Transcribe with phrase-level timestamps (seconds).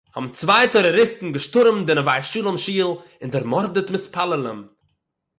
[0.13, 2.81] האָבן צוויי טעראָריסטן געשטורעמט די נוה שלום שול
[3.21, 4.59] און דערמאָרדעט מתפּללים